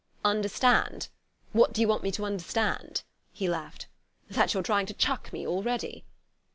"Understand? 0.25 1.09
What 1.53 1.73
do 1.73 1.81
you 1.81 1.87
want 1.87 2.01
me 2.01 2.09
to 2.13 2.25
understand," 2.25 3.03
He 3.31 3.47
laughed. 3.47 3.85
"That 4.31 4.51
you're 4.55 4.63
trying 4.63 4.87
to 4.87 4.95
chuck 4.95 5.31
me 5.31 5.45
already?" 5.47 6.05